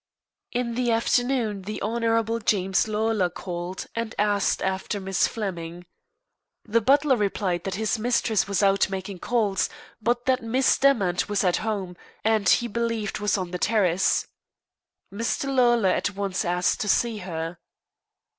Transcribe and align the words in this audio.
In 0.51 0.73
the 0.73 0.89
afternoon 0.91 1.61
the 1.61 1.79
Hon. 1.83 2.39
James 2.43 2.87
Lawlor 2.87 3.29
called 3.29 3.85
and 3.93 4.15
asked 4.17 4.63
after 4.63 4.99
Miss 4.99 5.27
Flemming. 5.27 5.85
The 6.65 6.81
butler 6.81 7.15
replied 7.15 7.65
that 7.65 7.75
his 7.75 7.99
mistress 7.99 8.47
was 8.47 8.63
out 8.63 8.89
making 8.89 9.19
calls, 9.19 9.69
but 10.01 10.25
that 10.25 10.41
Miss 10.41 10.75
Demant 10.79 11.29
was 11.29 11.43
at 11.43 11.57
home, 11.57 11.95
and 12.23 12.49
he 12.49 12.67
believed 12.67 13.19
was 13.19 13.37
on 13.37 13.51
the 13.51 13.59
terrace. 13.59 14.25
Mr. 15.13 15.53
Lawlor 15.55 15.89
at 15.89 16.15
once 16.15 16.43
asked 16.45 16.79
to 16.81 16.89
see 16.89 17.19
her. 17.19 17.59